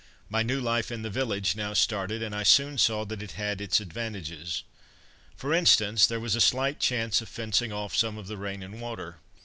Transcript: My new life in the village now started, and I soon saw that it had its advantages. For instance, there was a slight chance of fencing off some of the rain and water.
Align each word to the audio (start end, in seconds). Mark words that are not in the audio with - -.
My 0.29 0.41
new 0.41 0.59
life 0.59 0.91
in 0.91 1.03
the 1.03 1.11
village 1.11 1.55
now 1.55 1.73
started, 1.73 2.23
and 2.23 2.33
I 2.33 2.41
soon 2.41 2.79
saw 2.79 3.05
that 3.05 3.21
it 3.21 3.33
had 3.33 3.61
its 3.61 3.79
advantages. 3.79 4.63
For 5.35 5.53
instance, 5.53 6.07
there 6.07 6.19
was 6.19 6.33
a 6.33 6.41
slight 6.41 6.79
chance 6.79 7.21
of 7.21 7.29
fencing 7.29 7.71
off 7.71 7.95
some 7.95 8.17
of 8.17 8.25
the 8.25 8.37
rain 8.37 8.63
and 8.63 8.81
water. 8.81 9.19